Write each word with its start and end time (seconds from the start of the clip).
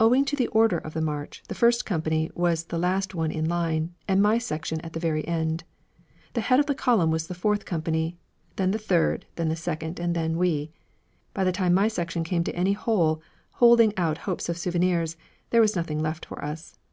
Owing 0.00 0.24
to 0.24 0.34
the 0.34 0.48
order 0.48 0.78
of 0.78 1.00
march, 1.00 1.44
the 1.46 1.54
first 1.54 1.86
company 1.86 2.28
was 2.34 2.64
the 2.64 2.76
last 2.76 3.14
one 3.14 3.30
in 3.30 3.48
line, 3.48 3.94
and 4.08 4.20
my 4.20 4.36
section 4.36 4.80
at 4.80 4.94
the 4.94 4.98
very 4.98 5.24
end. 5.28 5.62
The 6.32 6.40
head 6.40 6.58
of 6.58 6.66
the 6.66 6.74
column 6.74 7.12
was 7.12 7.28
the 7.28 7.36
fourth 7.38 7.64
company, 7.64 8.18
then 8.56 8.72
the 8.72 8.78
third, 8.80 9.26
then 9.36 9.50
the 9.50 9.54
second, 9.54 10.00
and 10.00 10.12
then 10.12 10.38
we. 10.38 10.72
By 11.34 11.44
the 11.44 11.52
time 11.52 11.72
my 11.72 11.86
section 11.86 12.24
came 12.24 12.42
to 12.42 12.56
any 12.56 12.72
hole 12.72 13.22
holding 13.52 13.96
out 13.96 14.18
hopes 14.26 14.48
of 14.48 14.58
souvenirs, 14.58 15.16
there 15.50 15.60
was 15.60 15.76
nothing 15.76 16.00
left 16.02 16.26
for 16.26 16.44
us. 16.44 16.76